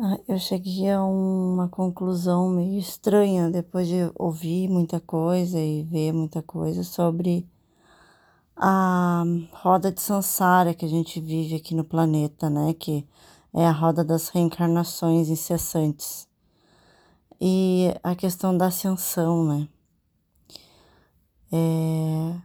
Ah, 0.00 0.18
eu 0.26 0.38
cheguei 0.38 0.90
a 0.90 1.04
uma 1.04 1.68
conclusão 1.68 2.48
meio 2.48 2.78
estranha 2.78 3.50
depois 3.50 3.86
de 3.86 4.10
ouvir 4.14 4.66
muita 4.66 4.98
coisa 4.98 5.58
e 5.60 5.82
ver 5.82 6.12
muita 6.12 6.42
coisa 6.42 6.82
sobre 6.82 7.46
a 8.56 9.22
roda 9.52 9.92
de 9.92 10.00
Sansara 10.00 10.72
que 10.72 10.86
a 10.86 10.88
gente 10.88 11.20
vive 11.20 11.56
aqui 11.56 11.74
no 11.74 11.84
planeta, 11.84 12.48
né? 12.48 12.72
Que 12.72 13.06
é 13.52 13.66
a 13.66 13.70
roda 13.70 14.02
das 14.02 14.28
reencarnações 14.30 15.28
incessantes. 15.28 16.26
E 17.38 17.94
a 18.02 18.14
questão 18.14 18.56
da 18.56 18.68
ascensão, 18.68 19.44
né? 19.44 19.68
É... 21.52 22.40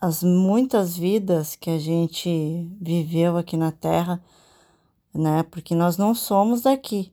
As 0.00 0.22
muitas 0.22 0.96
vidas 0.96 1.54
que 1.54 1.68
a 1.68 1.78
gente 1.78 2.66
viveu 2.80 3.36
aqui 3.36 3.58
na 3.58 3.70
Terra 3.70 4.22
né? 5.14 5.42
Porque 5.44 5.74
nós 5.74 5.96
não 5.96 6.14
somos 6.14 6.62
daqui. 6.62 7.12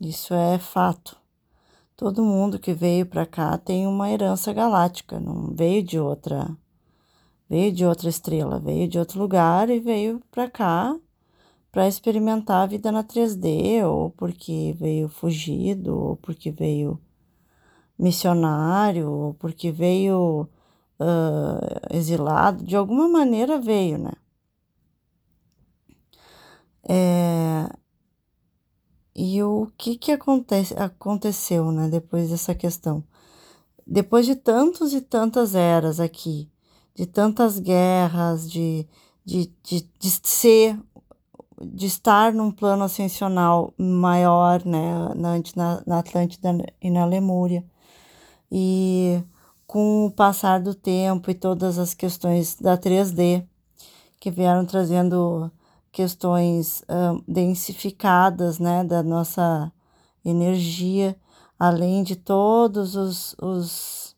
Isso 0.00 0.34
é 0.34 0.58
fato. 0.58 1.16
Todo 1.96 2.22
mundo 2.22 2.58
que 2.58 2.74
veio 2.74 3.06
para 3.06 3.24
cá 3.24 3.56
tem 3.56 3.86
uma 3.86 4.10
herança 4.10 4.52
galáctica, 4.52 5.18
não 5.18 5.54
veio 5.54 5.82
de 5.82 5.98
outra, 5.98 6.54
veio 7.48 7.72
de 7.72 7.86
outra 7.86 8.08
estrela, 8.10 8.58
veio 8.58 8.86
de 8.86 8.98
outro 8.98 9.18
lugar 9.18 9.70
e 9.70 9.80
veio 9.80 10.20
para 10.30 10.50
cá 10.50 10.94
para 11.72 11.88
experimentar 11.88 12.62
a 12.62 12.66
vida 12.66 12.90
na 12.90 13.04
3D, 13.04 13.84
ou 13.86 14.10
porque 14.10 14.74
veio 14.78 15.10
fugido, 15.10 15.94
ou 15.94 16.16
porque 16.16 16.50
veio 16.50 16.98
missionário, 17.98 19.10
ou 19.10 19.34
porque 19.34 19.70
veio 19.70 20.48
uh, 20.98 21.94
exilado, 21.94 22.64
de 22.64 22.74
alguma 22.74 23.06
maneira 23.08 23.60
veio, 23.60 23.98
né? 23.98 24.12
É, 26.88 27.68
e 29.14 29.42
o 29.42 29.66
que 29.78 29.96
que 29.96 30.12
acontece, 30.12 30.74
aconteceu, 30.74 31.72
né, 31.72 31.88
depois 31.88 32.30
dessa 32.30 32.54
questão? 32.54 33.02
Depois 33.86 34.26
de 34.26 34.36
tantos 34.36 34.92
e 34.92 35.00
tantas 35.00 35.54
eras 35.54 36.00
aqui, 36.00 36.50
de 36.94 37.06
tantas 37.06 37.58
guerras, 37.58 38.50
de, 38.50 38.86
de, 39.24 39.52
de, 39.62 39.88
de 39.98 40.10
ser, 40.22 40.78
de 41.60 41.86
estar 41.86 42.32
num 42.32 42.50
plano 42.50 42.84
ascensional 42.84 43.72
maior, 43.78 44.64
né, 44.64 44.92
na, 45.14 45.82
na 45.86 45.98
Atlântida 45.98 46.50
e 46.80 46.90
na 46.90 47.04
Lemúria, 47.06 47.64
e 48.50 49.22
com 49.66 50.06
o 50.06 50.10
passar 50.10 50.60
do 50.60 50.74
tempo 50.74 51.30
e 51.30 51.34
todas 51.34 51.78
as 51.78 51.94
questões 51.94 52.54
da 52.56 52.76
3D, 52.78 53.44
que 54.20 54.30
vieram 54.30 54.64
trazendo 54.64 55.50
questões 55.96 56.84
densificadas, 57.26 58.58
né, 58.58 58.84
da 58.84 59.02
nossa 59.02 59.72
energia, 60.22 61.16
além 61.58 62.02
de 62.02 62.14
todos 62.14 62.94
os, 62.94 63.34
os, 63.40 64.14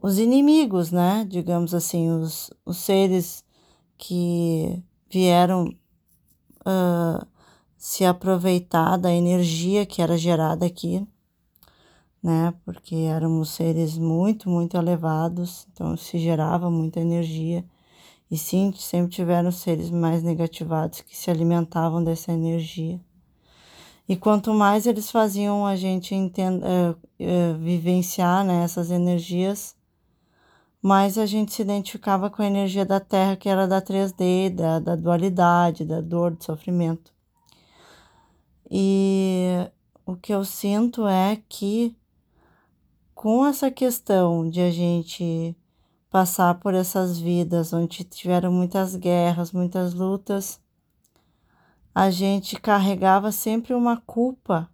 os 0.00 0.16
inimigos, 0.20 0.92
né, 0.92 1.26
digamos 1.28 1.74
assim, 1.74 2.08
os, 2.08 2.52
os 2.64 2.76
seres 2.76 3.44
que 3.98 4.80
vieram 5.10 5.74
uh, 6.60 7.26
se 7.76 8.04
aproveitar 8.04 8.96
da 8.96 9.12
energia 9.12 9.84
que 9.84 10.00
era 10.00 10.16
gerada 10.16 10.66
aqui, 10.66 11.04
né, 12.22 12.54
porque 12.64 12.94
éramos 12.94 13.50
seres 13.50 13.98
muito, 13.98 14.48
muito 14.48 14.76
elevados, 14.76 15.66
então 15.72 15.96
se 15.96 16.16
gerava 16.16 16.70
muita 16.70 17.00
energia 17.00 17.64
e 18.30 18.36
sim, 18.36 18.72
sempre 18.76 19.12
tiveram 19.12 19.52
seres 19.52 19.90
mais 19.90 20.22
negativados 20.22 21.00
que 21.00 21.16
se 21.16 21.30
alimentavam 21.30 22.02
dessa 22.02 22.32
energia. 22.32 23.00
E 24.08 24.16
quanto 24.16 24.52
mais 24.54 24.86
eles 24.86 25.10
faziam 25.10 25.66
a 25.66 25.74
gente 25.74 26.14
uh, 26.14 26.90
uh, 26.90 27.58
vivenciar 27.58 28.44
né, 28.44 28.62
essas 28.62 28.90
energias, 28.90 29.76
mais 30.80 31.18
a 31.18 31.26
gente 31.26 31.52
se 31.52 31.62
identificava 31.62 32.30
com 32.30 32.42
a 32.42 32.46
energia 32.46 32.84
da 32.84 33.00
Terra, 33.00 33.36
que 33.36 33.48
era 33.48 33.66
da 33.66 33.82
3D, 33.82 34.50
da, 34.54 34.78
da 34.78 34.94
dualidade, 34.94 35.84
da 35.84 36.00
dor, 36.00 36.32
do 36.32 36.44
sofrimento. 36.44 37.12
E 38.70 39.68
o 40.04 40.16
que 40.16 40.32
eu 40.32 40.44
sinto 40.44 41.06
é 41.06 41.42
que, 41.48 41.96
com 43.14 43.44
essa 43.44 43.70
questão 43.70 44.48
de 44.48 44.60
a 44.60 44.70
gente 44.70 45.56
passar 46.10 46.58
por 46.60 46.74
essas 46.74 47.18
vidas 47.18 47.72
onde 47.72 48.04
tiveram 48.04 48.52
muitas 48.52 48.94
guerras, 48.94 49.52
muitas 49.52 49.94
lutas, 49.94 50.60
a 51.94 52.10
gente 52.10 52.60
carregava 52.60 53.32
sempre 53.32 53.74
uma 53.74 53.96
culpa 53.96 54.70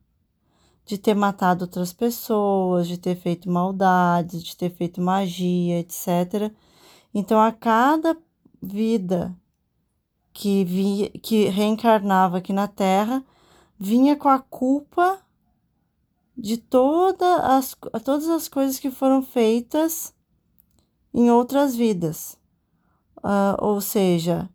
de 0.84 0.98
ter 0.98 1.14
matado 1.14 1.64
outras 1.64 1.92
pessoas, 1.92 2.88
de 2.88 2.98
ter 2.98 3.14
feito 3.14 3.48
maldades, 3.48 4.42
de 4.42 4.56
ter 4.56 4.70
feito 4.70 5.00
magia, 5.00 5.78
etc. 5.78 6.52
Então, 7.14 7.40
a 7.40 7.52
cada 7.52 8.16
vida 8.60 9.34
que, 10.32 10.64
via, 10.64 11.10
que 11.10 11.46
reencarnava 11.46 12.38
aqui 12.38 12.52
na 12.52 12.66
Terra, 12.66 13.24
vinha 13.78 14.16
com 14.16 14.28
a 14.28 14.38
culpa 14.38 15.20
de 16.36 16.56
toda 16.56 17.56
as, 17.56 17.76
todas 18.04 18.28
as 18.28 18.48
coisas 18.48 18.78
que 18.78 18.90
foram 18.90 19.22
feitas 19.22 20.14
em 21.14 21.30
outras 21.30 21.74
vidas. 21.76 22.38
Uh, 23.18 23.54
ou 23.58 23.80
seja, 23.80 24.48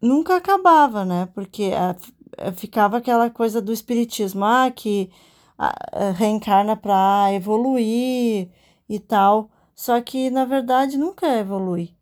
nunca 0.00 0.36
acabava, 0.36 1.04
né? 1.04 1.26
Porque 1.34 1.70
uh, 1.70 2.52
ficava 2.52 2.98
aquela 2.98 3.30
coisa 3.30 3.60
do 3.60 3.72
espiritismo, 3.72 4.44
ah, 4.44 4.70
que 4.70 5.10
uh, 5.58 6.12
reencarna 6.14 6.76
para 6.76 7.32
evoluir 7.32 8.50
e 8.88 8.98
tal. 9.00 9.50
Só 9.74 10.00
que 10.00 10.30
na 10.30 10.44
verdade 10.44 10.96
nunca 10.96 11.26
evolui. 11.38 11.94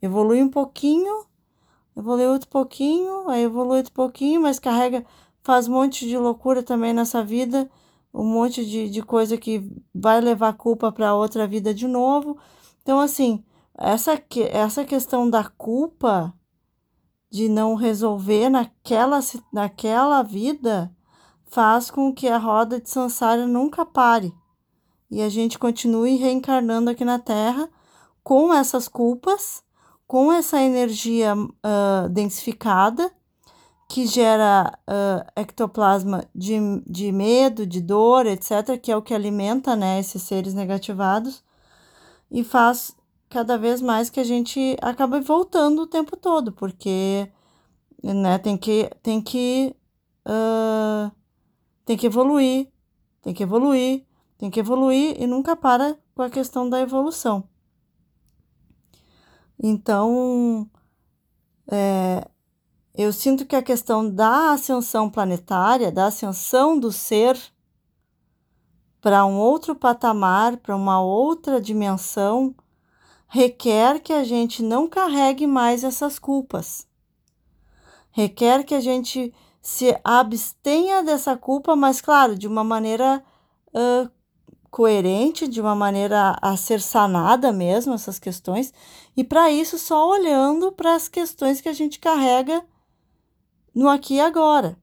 Evolui 0.00 0.42
um 0.42 0.50
pouquinho, 0.50 1.26
evolui 1.96 2.26
outro 2.26 2.48
pouquinho, 2.48 3.28
aí 3.28 3.44
evolui 3.44 3.78
outro 3.78 3.92
pouquinho, 3.92 4.40
mas 4.42 4.58
carrega, 4.58 5.04
faz 5.42 5.68
um 5.68 5.72
monte 5.72 6.06
de 6.06 6.16
loucura 6.18 6.62
também 6.62 6.92
nessa 6.92 7.22
vida 7.24 7.68
um 8.16 8.24
monte 8.24 8.64
de, 8.64 8.88
de 8.88 9.02
coisa 9.02 9.36
que 9.36 9.70
vai 9.94 10.20
levar 10.20 10.54
culpa 10.54 10.90
para 10.90 11.14
outra 11.14 11.46
vida 11.46 11.74
de 11.74 11.86
novo. 11.86 12.38
Então, 12.82 12.98
assim, 12.98 13.44
essa, 13.76 14.20
essa 14.50 14.84
questão 14.84 15.28
da 15.28 15.44
culpa 15.44 16.32
de 17.30 17.48
não 17.48 17.74
resolver 17.74 18.48
naquela, 18.48 19.20
naquela 19.52 20.22
vida 20.22 20.90
faz 21.44 21.90
com 21.90 22.12
que 22.12 22.26
a 22.26 22.38
roda 22.38 22.80
de 22.80 22.88
Sansara 22.88 23.46
nunca 23.46 23.84
pare 23.84 24.32
e 25.10 25.22
a 25.22 25.28
gente 25.28 25.58
continue 25.58 26.16
reencarnando 26.16 26.90
aqui 26.90 27.04
na 27.04 27.18
Terra 27.18 27.68
com 28.22 28.52
essas 28.52 28.88
culpas, 28.88 29.62
com 30.06 30.32
essa 30.32 30.60
energia 30.60 31.34
uh, 31.36 32.08
densificada 32.10 33.10
que 33.88 34.06
gera 34.06 34.76
uh, 34.88 35.30
ectoplasma 35.36 36.24
de, 36.34 36.58
de 36.86 37.12
medo, 37.12 37.66
de 37.66 37.80
dor, 37.80 38.26
etc., 38.26 38.78
que 38.80 38.90
é 38.90 38.96
o 38.96 39.02
que 39.02 39.14
alimenta 39.14 39.76
né, 39.76 40.00
esses 40.00 40.22
seres 40.22 40.54
negativados, 40.54 41.42
e 42.30 42.42
faz 42.42 42.96
cada 43.28 43.56
vez 43.56 43.80
mais 43.80 44.10
que 44.10 44.20
a 44.20 44.24
gente 44.24 44.76
acabe 44.82 45.20
voltando 45.20 45.82
o 45.82 45.86
tempo 45.86 46.16
todo, 46.16 46.52
porque 46.52 47.30
né, 48.02 48.38
tem 48.38 48.56
que, 48.56 48.90
tem 49.02 49.20
que, 49.20 49.74
uh, 50.26 51.10
tem 51.84 51.96
que 51.96 52.06
evoluir, 52.06 52.68
tem 53.22 53.32
que 53.32 53.42
evoluir, 53.42 54.04
tem 54.38 54.50
que 54.50 54.60
evoluir 54.60 55.20
e 55.20 55.26
nunca 55.26 55.56
para 55.56 55.96
com 56.14 56.22
a 56.22 56.30
questão 56.30 56.68
da 56.68 56.80
evolução. 56.80 57.48
Então, 59.58 60.68
é, 61.70 62.28
eu 62.96 63.12
sinto 63.12 63.44
que 63.44 63.54
a 63.54 63.62
questão 63.62 64.08
da 64.08 64.52
ascensão 64.52 65.10
planetária, 65.10 65.92
da 65.92 66.06
ascensão 66.06 66.78
do 66.78 66.90
ser 66.90 67.38
para 69.02 69.26
um 69.26 69.36
outro 69.38 69.74
patamar, 69.74 70.56
para 70.56 70.74
uma 70.74 71.00
outra 71.00 71.60
dimensão, 71.60 72.54
requer 73.28 74.00
que 74.00 74.12
a 74.14 74.24
gente 74.24 74.62
não 74.62 74.88
carregue 74.88 75.46
mais 75.46 75.84
essas 75.84 76.18
culpas. 76.18 76.86
Requer 78.10 78.64
que 78.64 78.74
a 78.74 78.80
gente 78.80 79.32
se 79.60 79.94
abstenha 80.02 81.02
dessa 81.02 81.36
culpa, 81.36 81.76
mas, 81.76 82.00
claro, 82.00 82.34
de 82.34 82.48
uma 82.48 82.64
maneira 82.64 83.22
uh, 83.74 84.10
coerente, 84.70 85.46
de 85.46 85.60
uma 85.60 85.74
maneira 85.74 86.34
a 86.40 86.56
ser 86.56 86.80
sanada 86.80 87.52
mesmo, 87.52 87.92
essas 87.92 88.18
questões, 88.18 88.72
e 89.14 89.22
para 89.22 89.50
isso 89.50 89.78
só 89.78 90.08
olhando 90.08 90.72
para 90.72 90.94
as 90.94 91.08
questões 91.08 91.60
que 91.60 91.68
a 91.68 91.74
gente 91.74 91.98
carrega 91.98 92.64
no 93.76 93.90
aqui 93.90 94.14
e 94.14 94.20
agora. 94.20 94.76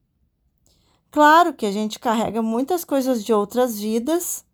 Claro 1.10 1.52
que 1.52 1.66
a 1.66 1.72
gente 1.72 1.98
carrega 1.98 2.40
muitas 2.40 2.84
coisas 2.84 3.24
de 3.24 3.32
outras 3.32 3.78
vidas 3.78 4.46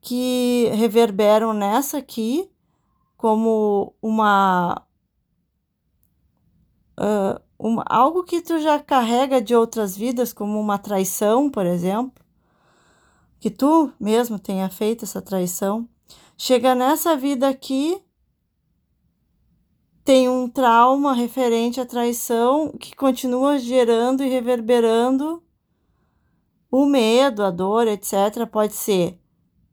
que 0.00 0.68
reverberam 0.74 1.54
nessa 1.54 1.98
aqui 1.98 2.50
como 3.16 3.94
uma 4.02 4.82
uh, 6.98 7.40
uma, 7.58 7.84
algo 7.88 8.22
que 8.24 8.40
tu 8.40 8.58
já 8.58 8.78
carrega 8.78 9.40
de 9.40 9.54
outras 9.54 9.96
vidas, 9.96 10.32
como 10.32 10.60
uma 10.60 10.78
traição, 10.78 11.48
por 11.48 11.64
exemplo, 11.64 12.22
que 13.40 13.50
tu 13.50 13.90
mesmo 13.98 14.38
tenha 14.38 14.68
feito 14.68 15.04
essa 15.04 15.22
traição, 15.22 15.88
chega 16.36 16.74
nessa 16.74 17.16
vida 17.16 17.48
aqui, 17.48 18.02
tem 20.06 20.28
um 20.28 20.48
trauma 20.48 21.12
referente 21.12 21.80
à 21.80 21.84
traição 21.84 22.70
que 22.78 22.94
continua 22.94 23.58
gerando 23.58 24.22
e 24.22 24.28
reverberando 24.28 25.42
o 26.70 26.86
medo, 26.86 27.42
a 27.42 27.50
dor, 27.50 27.88
etc. 27.88 28.46
Pode 28.48 28.74
ser 28.74 29.18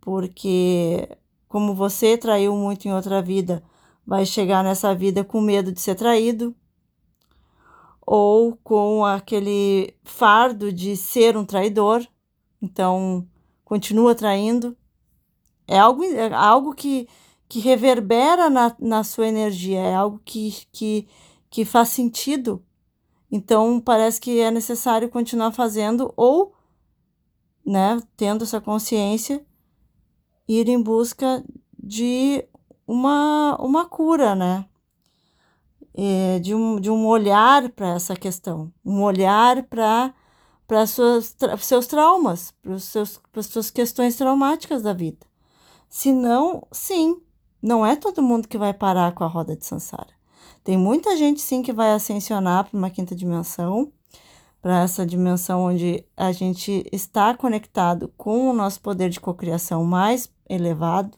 porque, 0.01 1.07
como 1.47 1.75
você 1.75 2.18
traiu 2.18 2.56
muito 2.56 2.88
em 2.88 2.94
outra 2.94 3.21
vida, 3.21 3.63
vai 4.03 4.25
chegar 4.25 4.63
nessa 4.63 4.95
vida 4.95 5.24
com 5.24 5.39
medo 5.39 5.71
de 5.71 5.80
ser 5.80 5.94
traído, 5.94 6.56
ou 8.01 8.57
com 8.63 9.06
aquele 9.06 9.95
fardo 10.03 10.74
de 10.74 10.97
ser 10.97 11.38
um 11.38 11.45
traidor, 11.45 12.06
então 12.59 13.27
continua 13.63 14.15
traindo. 14.15 14.75
É 15.68 15.77
algo, 15.77 16.03
é 16.03 16.33
algo 16.33 16.74
que, 16.74 17.07
que 17.53 17.59
reverbera 17.59 18.50
na, 18.50 18.75
na 18.79 19.03
sua 19.03 19.27
energia, 19.27 19.79
é 19.79 19.94
algo 19.94 20.19
que, 20.25 20.65
que, 20.71 21.07
que 21.51 21.63
faz 21.63 21.89
sentido. 21.89 22.65
Então 23.31 23.79
parece 23.79 24.19
que 24.19 24.39
é 24.39 24.50
necessário 24.50 25.07
continuar 25.07 25.51
fazendo 25.51 26.11
ou, 26.17 26.55
né, 27.63 28.01
tendo 28.17 28.44
essa 28.44 28.59
consciência, 28.59 29.45
ir 30.47 30.67
em 30.67 30.81
busca 30.81 31.45
de 31.77 32.44
uma, 32.88 33.55
uma 33.61 33.85
cura, 33.85 34.33
né? 34.33 34.65
É, 35.94 36.39
de, 36.39 36.55
um, 36.55 36.79
de 36.79 36.89
um 36.89 37.05
olhar 37.05 37.69
para 37.69 37.89
essa 37.89 38.15
questão, 38.15 38.73
um 38.83 39.03
olhar 39.03 39.61
para 39.67 40.11
para 40.65 40.88
seus 40.88 41.85
traumas, 41.85 42.51
para 42.63 42.73
as 42.73 43.45
suas 43.45 43.69
questões 43.69 44.15
traumáticas 44.15 44.81
da 44.81 44.91
vida. 44.91 45.23
Se 45.88 46.11
não, 46.11 46.65
sim, 46.71 47.21
não 47.63 47.86
é 47.86 47.95
todo 47.95 48.21
mundo 48.21 48.48
que 48.50 48.57
vai 48.57 48.74
parar 48.74 49.13
com 49.13 49.24
a 49.24 49.27
roda 49.27 49.56
de 49.56 49.65
Sansara. 49.65 50.10
Tem 50.65 50.77
muita 50.77 51.15
gente 51.15 51.39
sim 51.39 51.62
que 51.62 51.71
vai 51.71 51.94
ascensionar 51.94 52.65
para 52.65 52.77
uma 52.77 52.89
quinta 52.89 53.15
dimensão, 53.15 53.89
para 54.62 54.83
essa 54.83 55.06
dimensão 55.06 55.63
onde 55.63 56.06
a 56.15 56.33
gente 56.33 56.86
está 56.92 57.33
conectado 57.33 58.13
com 58.18 58.50
o 58.50 58.54
nosso 58.54 58.81
poder 58.81 59.10
de 59.10 59.19
cocriação 59.19 59.86
mais 59.86 60.30
elevado, 60.50 61.18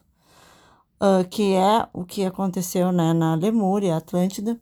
uh, 1.01 1.27
que 1.30 1.53
é 1.56 1.88
o 1.92 2.06
que 2.06 2.24
aconteceu 2.24 2.92
né, 2.92 3.12
na 3.12 3.33
Lemúria, 3.33 3.97
Atlântida, 3.97 4.59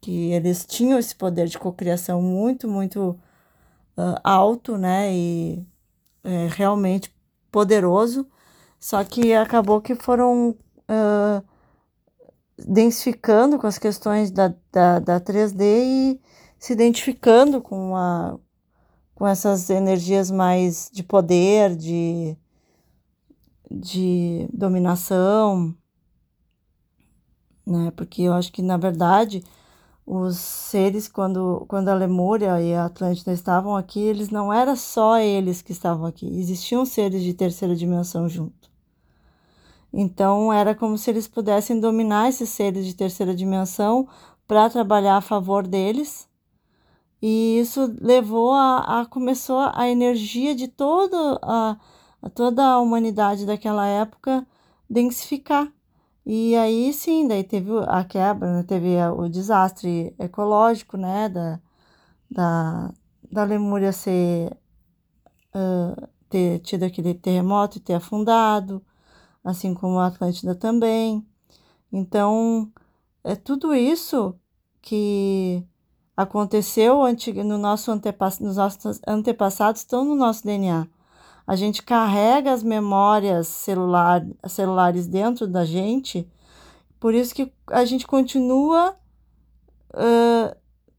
que 0.00 0.32
eles 0.32 0.64
tinham 0.66 0.98
esse 0.98 1.14
poder 1.14 1.48
de 1.48 1.58
cocriação 1.58 2.22
muito, 2.22 2.66
muito 2.68 3.18
uh, 3.96 4.20
alto, 4.24 4.78
né, 4.78 5.14
e 5.14 5.66
é, 6.24 6.48
realmente 6.50 7.14
poderoso, 7.50 8.26
só 8.78 9.02
que 9.04 9.32
acabou 9.32 9.80
que 9.80 9.94
foram 9.94 10.56
uh, 10.90 11.44
densificando 12.58 13.58
com 13.58 13.66
as 13.66 13.78
questões 13.78 14.30
da, 14.30 14.54
da, 14.72 14.98
da 14.98 15.20
3D 15.20 15.62
e 15.62 16.20
se 16.58 16.72
identificando 16.72 17.60
com, 17.60 17.96
a, 17.96 18.38
com 19.14 19.26
essas 19.26 19.70
energias 19.70 20.30
mais 20.30 20.90
de 20.92 21.02
poder, 21.02 21.76
de 21.76 22.36
de 23.70 24.48
dominação, 24.52 25.74
né? 27.66 27.90
Porque 27.96 28.22
eu 28.22 28.32
acho 28.32 28.52
que 28.52 28.62
na 28.62 28.76
verdade 28.76 29.42
os 30.06 30.36
seres 30.38 31.08
quando 31.08 31.64
quando 31.68 31.88
a 31.88 31.94
Lemúria 31.94 32.60
e 32.62 32.74
a 32.74 32.86
Atlântida 32.86 33.32
estavam 33.32 33.76
aqui, 33.76 34.00
eles 34.00 34.30
não 34.30 34.52
era 34.52 34.76
só 34.76 35.18
eles 35.18 35.62
que 35.62 35.72
estavam 35.72 36.06
aqui, 36.06 36.26
existiam 36.26 36.84
seres 36.86 37.22
de 37.22 37.34
terceira 37.34 37.74
dimensão 37.74 38.28
junto. 38.28 38.65
Então 39.96 40.52
era 40.52 40.74
como 40.74 40.98
se 40.98 41.10
eles 41.10 41.26
pudessem 41.26 41.80
dominar 41.80 42.28
esses 42.28 42.50
seres 42.50 42.86
de 42.86 42.94
terceira 42.94 43.34
dimensão 43.34 44.08
para 44.46 44.70
trabalhar 44.70 45.16
a 45.16 45.20
favor 45.22 45.66
deles. 45.66 46.28
E 47.22 47.58
isso 47.60 47.94
levou 48.00 48.52
a, 48.52 49.00
a 49.00 49.06
começou 49.06 49.58
a 49.74 49.88
energia 49.88 50.54
de 50.54 50.68
toda 50.68 51.38
a 51.42 51.76
a 52.22 52.30
toda 52.30 52.64
a 52.64 52.80
humanidade 52.80 53.46
daquela 53.46 53.86
época 53.86 54.46
densificar. 54.90 55.72
E 56.24 56.56
aí 56.56 56.92
sim, 56.92 57.28
daí 57.28 57.44
teve 57.44 57.70
a 57.86 58.04
quebra, 58.04 58.56
né? 58.58 58.62
teve 58.64 58.96
o 59.16 59.28
desastre 59.28 60.14
ecológico, 60.18 60.96
né, 60.96 61.28
da, 61.28 61.60
da, 62.30 62.92
da 63.30 63.44
Lemúria 63.44 63.92
ser, 63.92 64.56
uh, 65.54 66.08
ter 66.28 66.58
tido 66.60 66.84
aquele 66.84 67.14
terremoto 67.14 67.78
e 67.78 67.80
ter 67.80 67.94
afundado, 67.94 68.82
assim 69.46 69.72
como 69.72 69.98
a 69.98 70.08
Atlântida 70.08 70.54
também. 70.54 71.26
Então, 71.92 72.70
é 73.24 73.34
tudo 73.34 73.74
isso 73.74 74.34
que 74.82 75.64
aconteceu 76.16 77.02
no 77.44 77.56
nosso 77.56 77.90
antepass 77.90 78.40
nos 78.40 78.56
nossos 78.56 79.00
antepassados 79.06 79.80
estão 79.80 80.04
no 80.04 80.14
nosso 80.14 80.44
DNA 80.44 80.86
a 81.46 81.54
gente 81.54 81.82
carrega 81.82 82.52
as 82.52 82.62
memórias 82.62 83.46
celular, 83.46 84.26
celulares 84.48 85.06
dentro 85.06 85.46
da 85.46 85.64
gente, 85.64 86.28
por 86.98 87.14
isso 87.14 87.34
que 87.34 87.52
a 87.68 87.84
gente 87.84 88.06
continua 88.06 88.96
uh, 89.94 90.56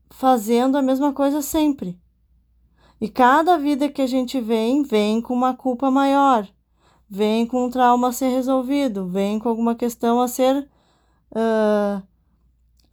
fazendo 0.09 0.77
a 0.77 0.81
mesma 0.81 1.11
coisa 1.11 1.41
sempre. 1.41 1.99
E 2.99 3.09
cada 3.09 3.57
vida 3.57 3.89
que 3.89 4.01
a 4.01 4.07
gente 4.07 4.39
vem, 4.39 4.83
vem 4.83 5.21
com 5.21 5.33
uma 5.33 5.53
culpa 5.53 5.91
maior, 5.91 6.47
vem 7.09 7.45
com 7.45 7.65
um 7.65 7.69
trauma 7.69 8.09
a 8.09 8.11
ser 8.11 8.29
resolvido, 8.29 9.07
vem 9.07 9.39
com 9.39 9.49
alguma 9.49 9.75
questão 9.75 10.21
a 10.21 10.27
ser 10.27 10.67
uh, 11.31 12.01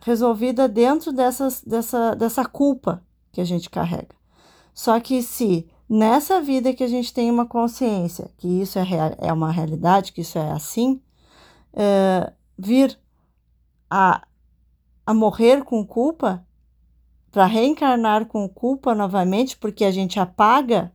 resolvida 0.02 0.69
dentro 0.69 1.12
dessas, 1.12 1.62
dessa, 1.62 2.14
dessa 2.14 2.44
culpa 2.44 3.02
que 3.32 3.40
a 3.40 3.44
gente 3.44 3.69
carrega. 3.70 4.14
Só 4.72 4.99
que 5.00 5.22
se 5.22 5.69
nessa 5.88 6.40
vida 6.40 6.72
que 6.72 6.84
a 6.84 6.88
gente 6.88 7.12
tem 7.12 7.31
uma 7.31 7.46
consciência 7.46 8.31
que 8.37 8.49
isso 8.49 8.78
é, 8.78 8.82
real, 8.82 9.14
é 9.19 9.32
uma 9.32 9.50
realidade, 9.50 10.12
que 10.12 10.20
isso 10.20 10.38
é 10.38 10.50
assim, 10.52 11.00
é, 11.72 12.32
vir 12.58 12.99
a, 13.90 14.26
a 15.06 15.14
morrer 15.14 15.64
com 15.64 15.84
culpa, 15.87 16.44
para 17.34 17.46
reencarnar 17.46 18.26
com 18.26 18.49
culpa 18.49 18.94
novamente, 18.94 19.56
porque 19.56 19.84
a 19.84 19.90
gente 19.90 20.20
apaga 20.20 20.93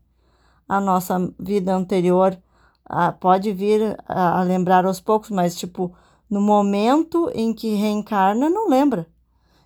a 0.70 0.80
nossa 0.80 1.34
vida 1.38 1.76
anterior, 1.76 2.42
a, 2.90 3.12
pode 3.12 3.54
vir 3.54 3.96
a, 4.08 4.40
a 4.40 4.44
lembrar 4.44 4.86
aos 4.86 5.00
poucos, 5.00 5.30
mas 5.30 5.56
tipo, 5.56 5.96
no 6.30 6.42
momento 6.42 7.32
em 7.36 7.54
que 7.54 7.76
reencarna, 7.76 8.50
não 8.50 8.68
lembra. 8.68 9.08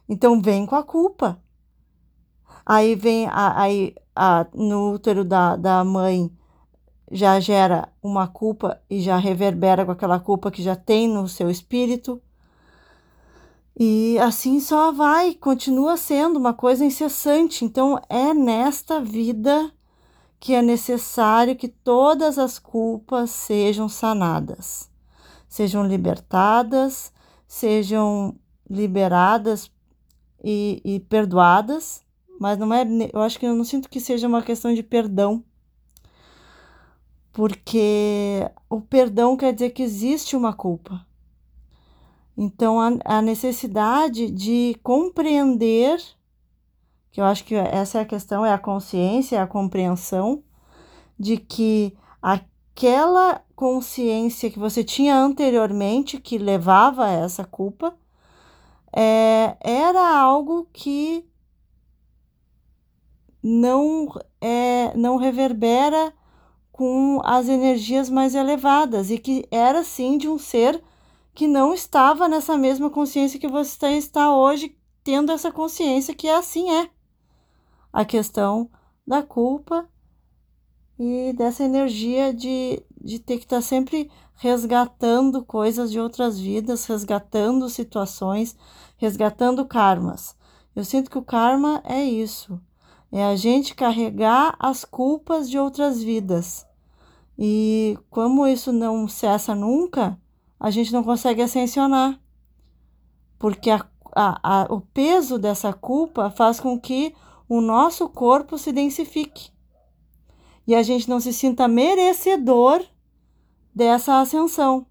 Então 0.07 0.41
vem 0.41 0.65
com 0.65 0.75
a 0.75 0.83
culpa. 0.83 1.41
Aí 2.65 2.95
vem, 2.95 3.27
aí 3.31 3.95
a, 4.15 4.45
no 4.53 4.93
útero 4.93 5.23
da, 5.23 5.55
da 5.55 5.83
mãe 5.83 6.31
já 7.11 7.39
gera 7.39 7.89
uma 8.01 8.27
culpa 8.27 8.81
e 8.89 9.01
já 9.01 9.17
reverbera 9.17 9.85
com 9.85 9.91
aquela 9.91 10.19
culpa 10.19 10.51
que 10.51 10.61
já 10.61 10.75
tem 10.75 11.07
no 11.07 11.27
seu 11.27 11.49
espírito. 11.49 12.21
E 13.77 14.19
assim 14.19 14.59
só 14.59 14.91
vai, 14.91 15.33
continua 15.33 15.97
sendo 15.97 16.37
uma 16.37 16.53
coisa 16.53 16.85
incessante. 16.85 17.65
Então 17.65 17.99
é 18.09 18.33
nesta 18.33 18.99
vida 18.99 19.71
que 20.43 20.53
é 20.53 20.61
necessário 20.61 21.55
que 21.55 21.69
todas 21.69 22.37
as 22.37 22.59
culpas 22.59 23.29
sejam 23.29 23.87
sanadas, 23.87 24.91
sejam 25.47 25.87
libertadas, 25.87 27.13
sejam 27.47 28.35
liberadas 28.69 29.71
e, 30.43 30.81
e 30.83 30.99
perdoadas 30.99 32.03
mas 32.43 32.57
não 32.57 32.73
é, 32.73 32.85
eu 33.13 33.21
acho 33.21 33.39
que 33.39 33.45
eu 33.45 33.55
não 33.55 33.63
sinto 33.63 33.89
que 33.89 34.01
seja 34.01 34.27
uma 34.27 34.41
questão 34.41 34.73
de 34.73 34.83
perdão. 34.83 35.41
Porque 37.31 38.45
o 38.69 38.81
perdão 38.81 39.37
quer 39.37 39.53
dizer 39.53 39.69
que 39.69 39.81
existe 39.81 40.35
uma 40.35 40.51
culpa. 40.51 41.07
Então 42.35 42.81
a, 42.81 42.97
a 43.05 43.21
necessidade 43.21 44.29
de 44.29 44.77
compreender, 44.83 46.01
que 47.13 47.21
eu 47.21 47.25
acho 47.25 47.45
que 47.45 47.53
essa 47.53 47.99
é 47.99 48.01
a 48.01 48.05
questão, 48.05 48.43
é 48.43 48.51
a 48.51 48.57
consciência, 48.57 49.37
é 49.37 49.39
a 49.39 49.45
compreensão 49.45 50.43
de 51.17 51.37
que 51.37 51.95
aquela 52.19 53.39
consciência 53.55 54.49
que 54.49 54.57
você 54.57 54.83
tinha 54.83 55.15
anteriormente 55.15 56.19
que 56.19 56.39
levava 56.39 57.05
a 57.05 57.11
essa 57.11 57.45
culpa 57.45 57.95
é, 58.91 59.55
era 59.61 60.19
algo 60.19 60.67
que 60.73 61.23
não, 63.43 64.07
é, 64.41 64.97
não 64.97 65.17
reverbera 65.17 66.11
com 66.71 67.21
as 67.23 67.47
energias 67.47 68.09
mais 68.09 68.33
elevadas 68.33 69.11
e 69.11 69.19
que 69.19 69.47
era 69.51 69.83
sim 69.83 70.17
de 70.17 70.27
um 70.27 70.39
ser 70.39 70.83
que 71.31 71.47
não 71.47 71.75
estava 71.75 72.27
nessa 72.27 72.57
mesma 72.57 72.89
consciência 72.89 73.39
que 73.39 73.47
você 73.47 73.85
está 73.89 74.35
hoje 74.35 74.75
tendo 75.03 75.31
essa 75.31 75.51
consciência 75.51 76.15
que 76.15 76.27
assim 76.27 76.71
é 76.71 76.89
a 77.93 78.03
questão 78.03 78.69
da 79.07 79.21
culpa 79.21 79.87
e 80.97 81.31
dessa 81.33 81.63
energia 81.63 82.33
de, 82.33 82.83
de 82.99 83.19
ter 83.19 83.37
que 83.37 83.43
estar 83.43 83.57
tá 83.57 83.61
sempre 83.61 84.09
resgatando 84.35 85.45
coisas 85.45 85.91
de 85.91 85.99
outras 85.99 86.39
vidas, 86.39 86.85
resgatando 86.85 87.69
situações, 87.69 88.57
resgatando 88.97 89.65
karmas. 89.65 90.35
Eu 90.75 90.83
sinto 90.83 91.11
que 91.11 91.17
o 91.17 91.23
karma 91.23 91.81
é 91.85 92.03
isso, 92.03 92.59
é 93.11 93.23
a 93.23 93.35
gente 93.35 93.75
carregar 93.75 94.55
as 94.59 94.83
culpas 94.83 95.49
de 95.49 95.59
outras 95.59 96.01
vidas. 96.01 96.65
E 97.37 97.97
como 98.09 98.47
isso 98.47 98.71
não 98.71 99.07
cessa 99.07 99.53
nunca, 99.53 100.19
a 100.59 100.71
gente 100.71 100.91
não 100.91 101.03
consegue 101.03 101.41
ascensionar. 101.41 102.19
Porque 103.37 103.69
a, 103.69 103.85
a, 104.15 104.61
a, 104.61 104.73
o 104.73 104.81
peso 104.81 105.37
dessa 105.37 105.73
culpa 105.73 106.29
faz 106.31 106.59
com 106.59 106.79
que 106.79 107.13
o 107.47 107.61
nosso 107.61 108.07
corpo 108.09 108.57
se 108.57 108.71
densifique. 108.71 109.51
E 110.65 110.73
a 110.73 110.81
gente 110.81 111.09
não 111.09 111.19
se 111.19 111.33
sinta 111.33 111.67
merecedor 111.67 112.83
dessa 113.75 114.19
ascensão, 114.19 114.85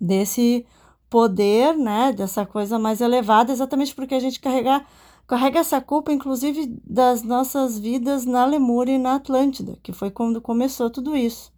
desse 0.00 0.66
poder, 1.08 1.76
né, 1.76 2.12
dessa 2.12 2.44
coisa 2.44 2.78
mais 2.78 3.00
elevada, 3.00 3.52
exatamente 3.52 3.94
porque 3.94 4.14
a 4.14 4.20
gente 4.20 4.40
carrega, 4.40 4.84
carrega 5.26 5.60
essa 5.60 5.80
culpa, 5.80 6.12
inclusive, 6.12 6.66
das 6.84 7.22
nossas 7.22 7.78
vidas 7.78 8.24
na 8.24 8.44
Lemúria 8.44 8.94
e 8.94 8.98
na 8.98 9.14
Atlântida, 9.16 9.78
que 9.82 9.92
foi 9.92 10.10
quando 10.10 10.40
começou 10.40 10.90
tudo 10.90 11.16
isso 11.16 11.52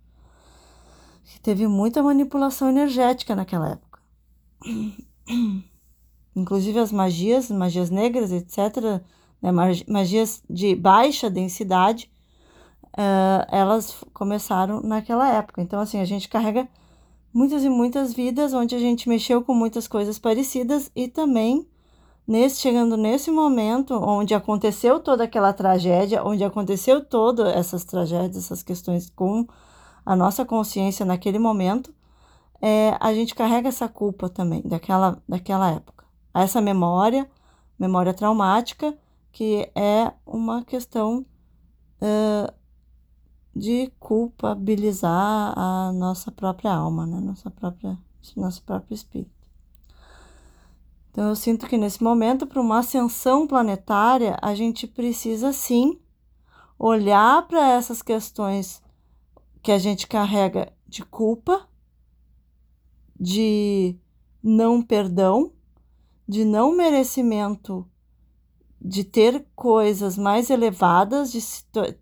teve 1.43 1.67
muita 1.67 2.03
manipulação 2.03 2.69
energética 2.69 3.35
naquela 3.35 3.71
época. 3.71 4.01
Inclusive 6.35 6.79
as 6.79 6.93
magias, 6.93 7.51
magias 7.51 7.91
negras, 7.91 8.33
etc., 8.33 9.03
né, 9.43 9.51
magias 9.89 10.43
de 10.49 10.75
baixa 10.77 11.29
densidade, 11.29 12.11
uh, 12.93 13.45
elas 13.51 14.05
começaram 14.15 14.81
naquela 14.81 15.29
época. 15.29 15.61
Então, 15.61 15.81
assim, 15.81 15.99
a 15.99 16.05
gente 16.05 16.29
carrega 16.29 16.69
muitas 17.35 17.65
e 17.65 17.69
muitas 17.69 18.13
vidas 18.13 18.55
onde 18.55 18.75
a 18.75 18.79
gente 18.79 19.09
mexeu 19.09 19.43
com 19.43 19.55
muitas 19.55 19.89
coisas 19.89 20.19
parecidas 20.19 20.91
e 20.95 21.09
também 21.09 21.67
nesse 22.27 22.61
chegando 22.61 22.97
nesse 22.97 23.31
momento 23.31 23.95
onde 23.95 24.35
aconteceu 24.35 25.01
toda 25.01 25.25
aquela 25.25 25.53
tragédia, 25.53 26.23
onde 26.25 26.45
aconteceu 26.45 27.05
todas 27.05 27.49
essas 27.55 27.85
tragédias, 27.85 28.45
essas 28.45 28.63
questões 28.63 29.11
com 29.11 29.47
a 30.05 30.15
nossa 30.15 30.45
consciência 30.45 31.05
naquele 31.05 31.39
momento, 31.39 31.93
é, 32.61 32.97
a 33.01 33.13
gente 33.13 33.35
carrega 33.35 33.69
essa 33.69 33.89
culpa 33.89 34.29
também 34.29 34.63
daquela, 34.63 35.21
daquela 35.29 35.71
época. 35.71 36.05
Essa 36.33 36.61
memória, 36.61 37.29
memória 37.79 38.15
traumática, 38.15 38.97
que 39.33 39.71
é 39.75 40.12
uma 40.27 40.62
questão 40.62 41.25
uh, 42.01 42.53
de 43.57 43.91
culpabilizar 43.99 45.59
a 45.59 45.91
nossa 45.93 46.31
própria 46.31 46.73
alma, 46.73 47.07
né? 47.07 47.19
nossa 47.21 47.51
própria, 47.51 47.99
nosso 48.37 48.62
próprio 48.62 48.95
espírito. 48.95 49.31
Então, 51.11 51.29
eu 51.29 51.37
sinto 51.37 51.67
que 51.67 51.77
nesse 51.77 52.03
momento, 52.03 52.47
para 52.47 52.61
uma 52.61 52.79
ascensão 52.79 53.47
planetária, 53.47 54.37
a 54.41 54.55
gente 54.55 54.87
precisa 54.87 55.53
sim 55.53 55.99
olhar 56.79 57.47
para 57.47 57.73
essas 57.73 58.01
questões 58.01 58.83
que 59.62 59.71
a 59.71 59.79
gente 59.79 60.07
carrega 60.07 60.73
de 60.89 61.05
culpa, 61.05 61.69
de 63.19 63.97
não 64.43 64.83
perdão, 64.83 65.53
de 66.27 66.45
não 66.45 66.75
merecimento 66.75 67.87
de 68.85 69.05
ter 69.05 69.47
coisas 69.55 70.19
mais 70.19 70.51
elevadas, 70.51 71.31
de 71.31 71.41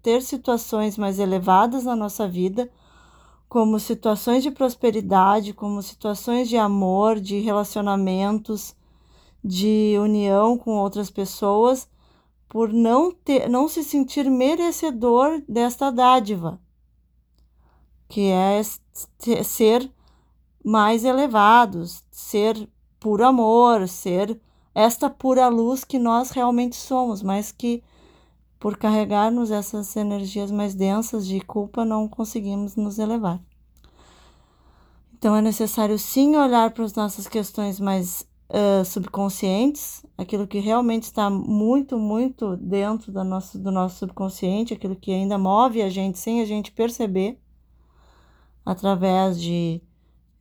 ter 0.02 0.22
situações 0.22 0.96
mais 0.96 1.18
elevadas 1.18 1.84
na 1.84 1.94
nossa 1.94 2.26
vida, 2.26 2.70
como 3.48 3.78
situações 3.78 4.42
de 4.42 4.50
prosperidade, 4.50 5.52
como 5.52 5.82
situações 5.82 6.48
de 6.48 6.56
amor, 6.56 7.20
de 7.20 7.40
relacionamentos, 7.40 8.74
de 9.44 9.96
união 10.00 10.56
com 10.56 10.72
outras 10.78 11.10
pessoas, 11.10 11.88
por 12.48 12.72
não 12.72 13.12
ter, 13.12 13.48
não 13.48 13.68
se 13.68 13.84
sentir 13.84 14.30
merecedor 14.30 15.42
desta 15.48 15.90
dádiva 15.90 16.60
que 18.10 18.28
é 18.28 18.60
ser 19.44 19.88
mais 20.62 21.04
elevados, 21.04 22.04
ser 22.10 22.68
puro 22.98 23.24
amor, 23.24 23.88
ser 23.88 24.38
esta 24.80 25.10
pura 25.10 25.48
luz 25.48 25.84
que 25.84 25.98
nós 25.98 26.30
realmente 26.30 26.76
somos, 26.76 27.22
mas 27.22 27.52
que 27.52 27.82
por 28.58 28.76
carregarmos 28.76 29.50
essas 29.50 29.94
energias 29.96 30.50
mais 30.50 30.74
densas 30.74 31.26
de 31.26 31.40
culpa 31.40 31.84
não 31.84 32.08
conseguimos 32.08 32.76
nos 32.76 32.98
elevar. 32.98 33.40
Então 35.14 35.36
é 35.36 35.42
necessário 35.42 35.98
sim 35.98 36.36
olhar 36.36 36.70
para 36.70 36.84
as 36.84 36.94
nossas 36.94 37.28
questões 37.28 37.78
mais 37.78 38.26
uh, 38.48 38.84
subconscientes, 38.84 40.04
aquilo 40.16 40.46
que 40.46 40.58
realmente 40.58 41.04
está 41.04 41.28
muito, 41.28 41.98
muito 41.98 42.56
dentro 42.56 43.12
do 43.12 43.22
nosso, 43.22 43.58
do 43.58 43.70
nosso 43.70 43.98
subconsciente, 43.98 44.74
aquilo 44.74 44.96
que 44.96 45.12
ainda 45.12 45.36
move 45.36 45.82
a 45.82 45.90
gente 45.90 46.18
sem 46.18 46.40
a 46.40 46.44
gente 46.44 46.72
perceber 46.72 47.38
através 48.64 49.40
de 49.40 49.82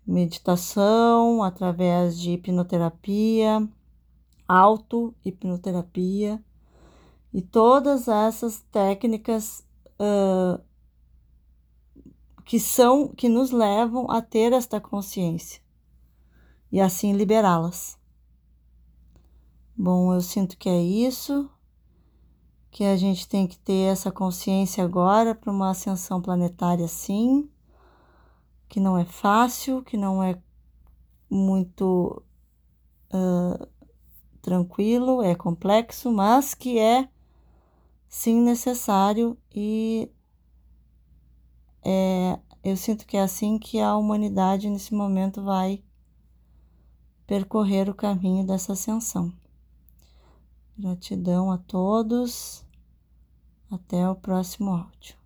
meditação, 0.05 1.43
através 1.43 2.19
de 2.19 2.31
hipnoterapia, 2.31 3.67
auto-hipnoterapia 4.50 6.44
e 7.32 7.39
todas 7.39 8.08
essas 8.08 8.62
técnicas 8.72 9.63
uh, 10.00 10.60
que 12.44 12.60
são 12.60 13.10
que 13.10 13.29
nos 13.29 13.51
levam 13.51 14.10
a 14.10 14.24
ter 14.24 14.51
esta 14.51 14.82
consciência 14.82 15.62
e 16.72 16.82
assim 16.82 17.13
liberá-las. 17.13 17.96
Bom, 19.77 20.13
eu 20.13 20.22
sinto 20.22 20.58
que 20.58 20.68
é 20.68 20.82
isso, 20.82 21.50
que 22.72 22.84
a 22.84 22.98
gente 22.98 23.29
tem 23.29 23.48
que 23.48 23.58
ter 23.60 23.91
essa 23.91 24.12
consciência 24.12 24.84
agora 24.84 25.36
para 25.36 25.51
uma 25.51 25.70
ascensão 25.70 26.20
planetária, 26.20 26.88
sim 26.88 27.50
que 28.68 28.79
não 28.79 28.98
é 28.98 29.03
fácil, 29.03 29.84
que 29.84 29.98
não 29.98 30.22
é 30.22 30.39
muito 31.29 32.24
uh, 33.12 33.68
tranquilo, 34.41 35.22
é 35.22 35.36
complexo, 35.36 36.12
mas 36.12 36.53
que 36.53 36.79
é 36.79 37.10
sim 38.08 38.41
necessário 38.41 39.38
e 39.53 40.10
é, 41.84 42.39
eu 42.63 42.75
sinto 42.75 43.05
que 43.05 43.17
é 43.17 43.22
assim 43.22 43.58
que 43.58 43.79
a 43.79 43.96
humanidade 43.96 44.69
nesse 44.69 44.93
momento 44.93 45.43
vai 45.43 45.84
percorrer 47.25 47.89
o 47.89 47.93
caminho 47.93 48.46
dessa 48.46 48.74
ascensão. 48.74 49.31
Gratidão 50.77 51.51
a 51.51 51.58
todos. 51.58 52.65
Até 53.69 54.10
o 54.10 54.15
próximo 54.15 54.72
áudio. 54.72 55.18